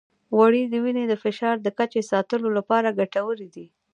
غوړې 0.35 0.63
د 0.67 0.73
وینې 0.83 1.03
د 1.07 1.13
فشار 1.23 1.55
د 1.61 1.67
کچې 1.77 2.01
ساتلو 2.11 2.47
لپاره 2.57 2.95
ګټورې 2.99 3.47
دي. 3.55 3.65